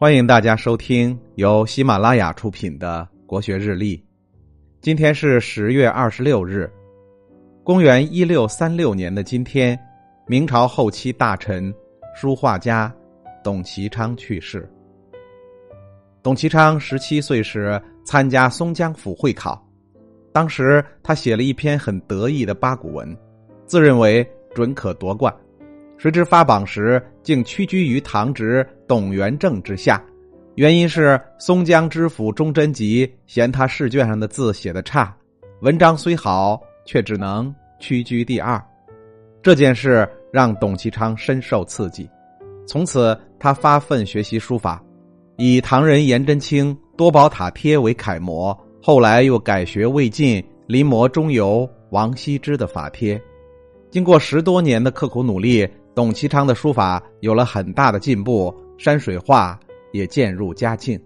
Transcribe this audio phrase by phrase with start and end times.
[0.00, 3.96] 欢迎大家收听由喜马拉雅出品的《国学日历》。
[4.80, 6.72] 今天是十月二十六日，
[7.64, 9.76] 公元一六三六年的今天，
[10.28, 11.74] 明朝后期大臣、
[12.14, 12.94] 书画家
[13.42, 14.70] 董其昌去世。
[16.22, 19.60] 董其昌十七岁时参加松江府会考，
[20.32, 23.18] 当时他写了一篇很得意的八股文，
[23.66, 24.24] 自认为
[24.54, 25.34] 准可夺冠。
[25.98, 30.00] 谁知发榜时竟屈居于堂侄董元正之下，
[30.54, 35.12] 原因是松江知府钟贞吉嫌他试卷上的字写的差，
[35.60, 38.64] 文章虽好，却只能屈居第二。
[39.42, 42.08] 这件事让董其昌深受刺激，
[42.64, 44.80] 从此他发奋学习书法，
[45.36, 53.20] 以唐人颜真卿《多宝塔帖》为楷模，后来又改学魏晋临摹中游王羲之的法帖。
[53.90, 55.68] 经过十多年的刻苦努力。
[55.98, 59.58] 董其昌的书法有了很大的进步，山水画
[59.90, 60.96] 也渐入佳境。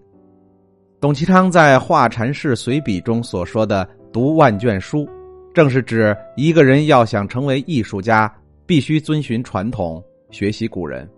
[0.99, 5.09] 董其昌在《画禅室随笔》中所说的“读万卷书”，
[5.51, 8.31] 正是指一个人要想成为艺术家，
[8.67, 11.09] 必须遵循传统，学习古人。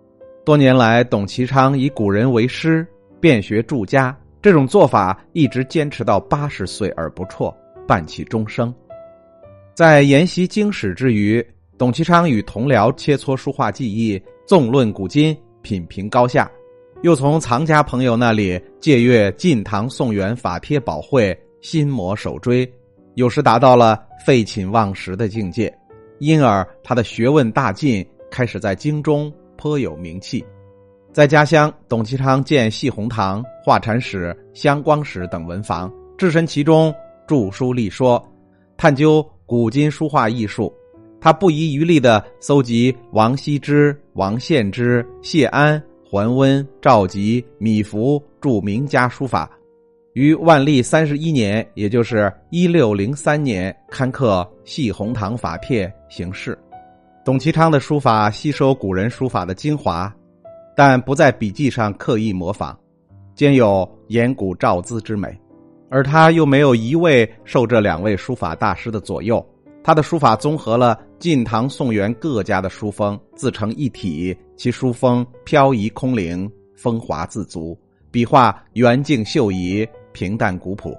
[0.42, 2.86] 多年来，董其昌以古人为师，
[3.20, 7.54] 遍学著家，这种做法一直坚持到八十岁而不辍，
[7.86, 8.74] 伴其终生。
[9.74, 11.46] 在研习经史之余。
[11.78, 16.50] 董其昌与同僚切磋书画技艺，纵论古今，品评高下；
[17.02, 22.66] 又从藏家朋友那里借阅晋唐宋元法帖宝绘，心魔手追，
[23.14, 25.72] 有时达到了废寝忘食的境界。
[26.18, 30.42] 因而他的学问大进，开始在京中颇有名气。
[31.12, 36.94] 在家乡，董其昌建细红堂、画禅室、香光室等文房，置身其中，
[37.26, 38.22] 著书立说，
[38.78, 40.72] 探究古今书画艺术。
[41.26, 49.50] 他不遗余力的搜集王羲之、王献之、谢安、桓温、赵佶、米芾著名家书法，
[50.12, 56.56] 于万历三十一年，也就是一六零三年，刊刻《细红堂法帖》行事。
[57.24, 60.14] 董其昌的书法吸收古人书法的精华，
[60.76, 62.72] 但不在笔迹上刻意模仿，
[63.34, 65.36] 兼有言古照兹之美，
[65.90, 69.44] 而他又没有一味受这两位书法大师的左右。
[69.86, 74.36] 他的书法综合了晋唐宋元各家的书风，自成一体。
[74.56, 77.78] 其书风飘逸空灵，风华自足，
[78.10, 80.92] 笔画圆净秀逸，平淡古朴。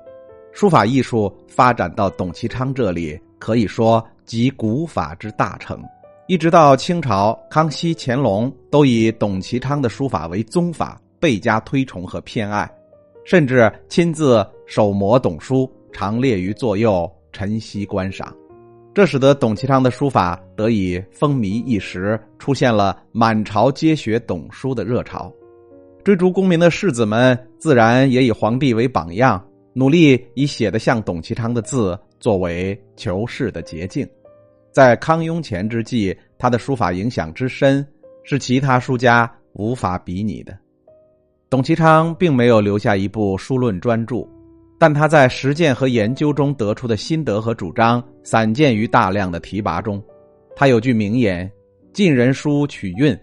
[0.53, 5.84] 书法艺术发展到董其昌这里，可以说集古法之大成。
[6.28, 12.72] 一直到清朝，康熙、乾隆都以董其昌的书法为宗法，倍加推崇和偏爱，
[13.25, 18.34] 甚至亲自手摹董书，常列于左右，晨曦观赏。
[18.97, 25.31] 这使得董其昌的书法得以风靡一时，出现了满朝皆学董书的热潮。
[26.03, 29.40] 追逐功名的士子们自然也以皇帝为榜样，
[29.74, 34.03] 努力以写得像董其昌的字作为求仕的捷径。
[34.72, 37.88] 在康雍乾之际，他的书法影响之深，
[38.24, 40.57] 是其他书家无法比拟的。
[41.52, 44.28] 董其昌并没有留下一部书论专著。
[44.79, 50.01] 但他在实践和研究中得出的心得和主张，散见于大量的提拔中。
[50.55, 51.51] 他有句名言
[51.93, 53.17] ：“晋人书取韵，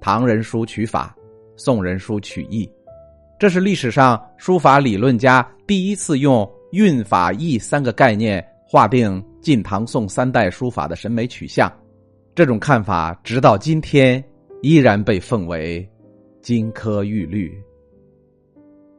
[0.00, 1.14] 唐人书取法，
[1.56, 2.70] 宋人书取义。”
[3.38, 11.72] 这是历史上书法理论家第一次用韵、法、意三个概念划定晋、唐、宋三代书法的审美取向。
[12.34, 14.22] 这种看法直到今天
[14.60, 15.88] 依然被奉为
[16.42, 17.52] 金科玉律。